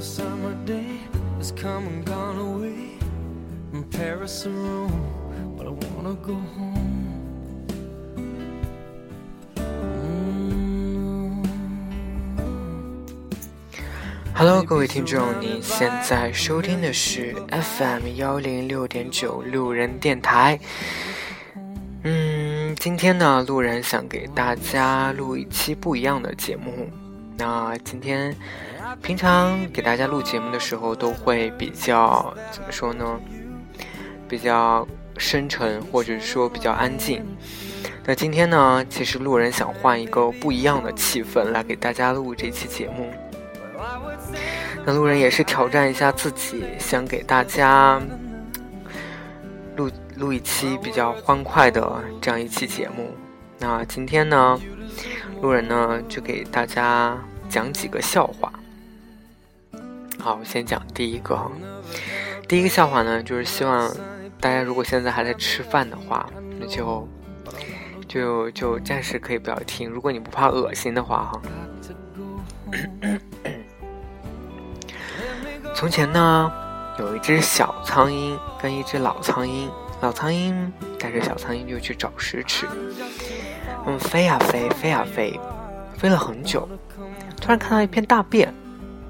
[0.00, 1.00] Summer day
[1.38, 2.98] has come and gone away
[3.70, 5.02] from Paris and Rome,
[5.56, 6.74] but I wanna go home.
[14.34, 20.60] Hello，各位听众，你现在收听的是 FM 幺零六点九路人电台。
[22.04, 26.88] 嗯，今天呢，路人想给大家录一期不一样的节目。
[27.36, 28.34] 那今天，
[29.02, 33.18] 平常给大家录节目的时候，都会比较怎么说呢？
[34.28, 37.24] 比较深沉，或者说比较安静。
[38.04, 43.10] 那今天呢，其实路人想换一个不一样的气氛来给大家录这期节目。
[44.84, 48.00] 那路人也是挑战一下自己，想给大家
[49.76, 53.14] 录录一期比较欢快的这样一期节目。
[53.58, 54.58] 那今天呢，
[55.42, 57.16] 路人呢就给大家
[57.48, 58.47] 讲几个笑话。
[60.28, 61.50] 好，我先讲第一个。
[62.46, 63.90] 第一个笑话呢，就是希望
[64.38, 66.28] 大家如果现在还在吃饭的话，
[66.60, 67.08] 那就
[68.06, 69.88] 就就暂时可以不要听。
[69.88, 71.40] 如果你不怕恶心的话，哈。
[75.74, 76.52] 从前呢，
[76.98, 79.70] 有一只小苍蝇跟一只老苍蝇，
[80.02, 80.54] 老苍蝇
[80.98, 82.66] 带着小苍蝇就去找食吃。
[83.86, 85.40] 嗯，飞呀飞，飞呀飞，
[85.96, 86.68] 飞了很久，
[87.40, 88.52] 突然看到一片大便，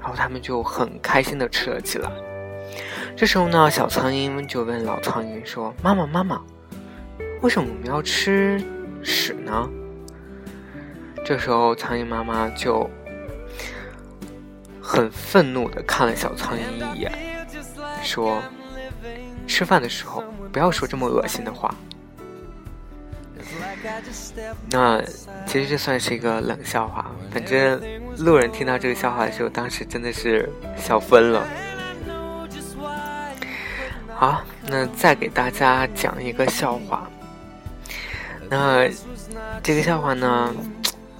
[0.01, 2.11] 然后他们就很开心的吃了起来。
[3.17, 6.41] 这时候呢，小苍蝇就问老苍蝇说：“妈妈，妈妈，
[7.43, 8.63] 为什么我们要吃
[9.03, 9.69] 屎呢？”
[11.25, 12.89] 这时候，苍蝇妈妈就。
[14.91, 17.13] 很愤怒的看了小苍蝇一眼，
[18.03, 18.41] 说
[19.47, 21.75] ：“吃饭的时候不要说这么恶心的话。”
[24.71, 25.03] 那
[25.47, 27.81] 其实这算是一个冷笑话，反正
[28.19, 31.47] 路人听到这个笑话的时候，当时真的是笑疯了。
[34.15, 37.09] 好，那再给大家讲一个笑话。
[38.51, 38.89] 那
[39.63, 40.55] 这个笑话呢，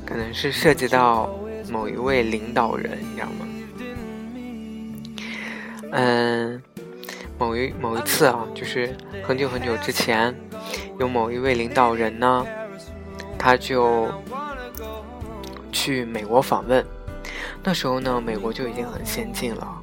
[0.05, 1.31] 可能是涉及到
[1.71, 3.47] 某一位领导人，你知道吗？
[5.93, 6.63] 嗯，
[7.39, 10.35] 某一某一次啊，就是很久很久之前，
[10.99, 12.45] 有某一位领导人呢，
[13.39, 14.09] 他就
[15.71, 16.85] 去美国访问。
[17.63, 19.81] 那时候呢，美国就已经很先进了。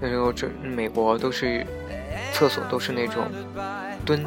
[0.00, 1.66] 那时候这美国都是
[2.32, 3.26] 厕所都是那种
[4.04, 4.24] 蹲，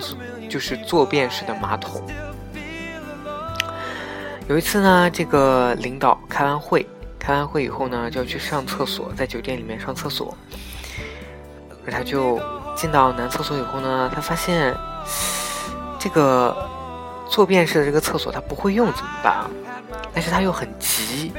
[0.48, 2.02] 就是坐便式的马桶。
[4.48, 6.86] 有一次呢，这个领导开完会，
[7.18, 10.38] 开完会以后呢，就要去上厕所，在酒店里面上厕所。
[11.86, 12.40] 而他就
[12.76, 14.76] 进到男厕所以后呢，他发现
[16.04, 16.54] 这个
[17.30, 19.50] 坐便式的这个厕所他不会用怎么办？
[20.14, 21.32] 但是他又很急，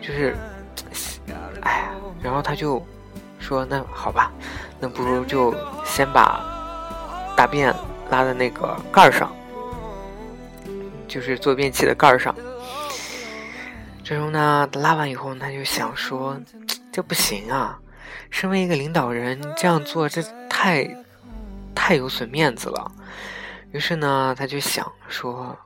[0.00, 0.36] 就是，
[1.62, 1.90] 哎呀，
[2.22, 2.80] 然后他就
[3.40, 4.30] 说：“那好吧，
[4.78, 5.52] 那不如就
[5.84, 6.40] 先把
[7.36, 7.74] 大便
[8.08, 9.32] 拉在那个盖上，
[11.08, 12.32] 就是坐便器的盖上。”
[14.04, 16.38] 这时候呢，拉完以后，他就想说
[16.92, 17.80] ：“这不行啊。”
[18.30, 20.88] 身为一个领导人，这样做这太
[21.74, 22.92] 太有损面子了。
[23.74, 25.58] 于是呢，他就想说，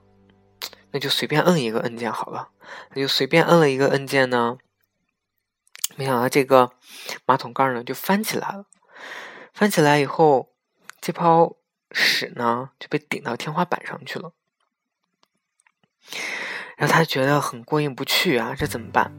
[0.92, 2.48] 那就随便摁一个按键好了。
[2.88, 4.56] 他就随便摁了一个按键呢，
[5.94, 6.72] 没想到这个
[7.26, 8.64] 马桶盖呢就翻起来了。
[9.52, 10.54] 翻起来以后，
[11.02, 11.56] 这泡
[11.92, 14.32] 屎呢就被顶到天花板上去了。
[16.78, 19.12] 然后他觉得很过意不去啊，这怎么办？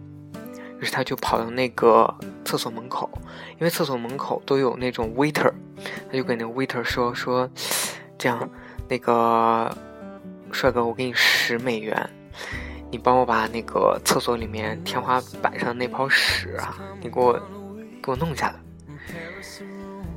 [0.79, 3.07] 于是他就跑到那个厕所门口，
[3.51, 5.53] 因为厕所门口都有那种 waiter，
[6.07, 7.47] 他就跟那个 waiter 说说，
[8.17, 8.49] 这样，
[8.89, 9.71] 那个
[10.51, 12.09] 帅哥，我给你十美元，
[12.91, 17.33] 你帮我把那个厕所里面天花板上那泡屎啊，你给我
[18.01, 18.55] 给我弄下来。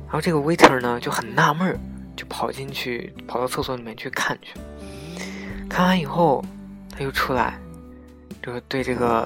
[0.05, 1.79] 然后这个 waiter 呢就很纳闷儿，
[2.15, 4.59] 就跑进去跑到厕所里面去看去，
[5.69, 6.43] 看完以后
[6.89, 7.59] 他又出来。
[8.41, 9.25] 就是对这个，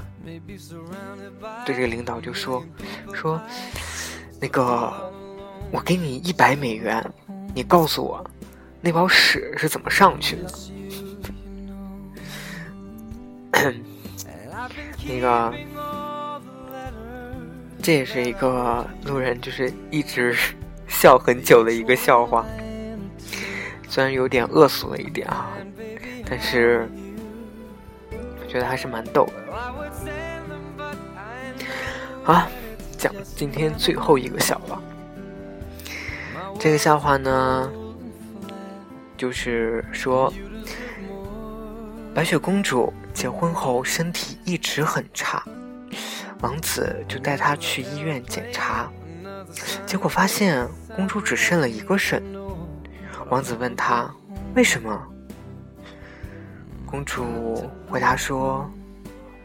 [1.65, 2.63] 对这个领导就说
[3.15, 3.41] 说，
[4.39, 4.93] 那个，
[5.71, 7.03] 我给你一百美元，
[7.55, 8.23] 你告诉我，
[8.81, 10.49] 那包屎是怎么上去的？
[15.07, 15.53] 那个，
[17.81, 20.35] 这也是一个路人就是一直
[20.87, 22.45] 笑很久的一个笑话，
[23.87, 25.49] 虽然有点恶俗了一点啊，
[26.29, 26.87] 但是
[28.11, 28.17] 我。
[28.49, 29.33] 觉得还是蛮逗的。
[32.23, 32.47] 好，
[32.97, 34.81] 讲今天最后一个笑话。
[36.57, 37.69] 这个笑话呢，
[39.17, 40.31] 就是说，
[42.13, 45.43] 白雪公主结婚后身体一直很差，
[46.41, 48.89] 王子就带她去医院检查，
[49.85, 52.23] 结果发现公主只剩了一个肾。
[53.29, 54.09] 王子问她
[54.55, 55.03] 为什么？
[56.85, 58.69] 公主回答说：“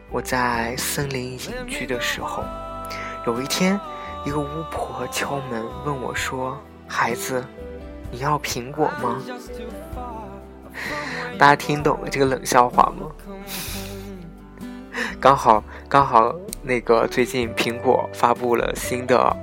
[0.09, 2.43] 我在森林隐居的时候，
[3.25, 3.77] 有一天，
[4.23, 7.43] 一个巫婆敲门问我说：‘孩子，
[8.13, 9.19] 你要苹果吗？’
[11.39, 13.09] 大家听懂了这个冷笑话吗？
[15.19, 16.31] 刚 好刚好，
[16.61, 19.35] 那个最近苹果发布了新的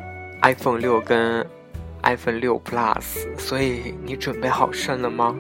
[0.42, 1.44] iPhone 六跟
[2.04, 5.34] iPhone 六 Plus，所以你准备好肾了吗？”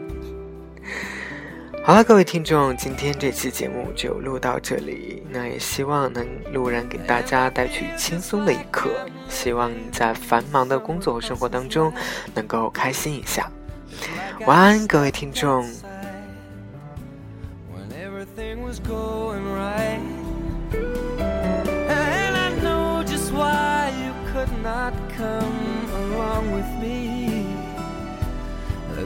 [1.82, 5.22] 好了，各位听众，今天这期节目就录到这里。
[5.30, 8.90] 那也希望能路人给大家带去轻松的一刻，
[9.28, 11.92] 希望你在繁忙的工作和生活当中
[12.34, 13.50] 能够开心一下。
[14.46, 15.66] 晚安，各位听众。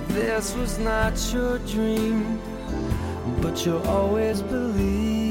[0.08, 2.38] This was not your dream.
[3.44, 5.23] But you'll always believe.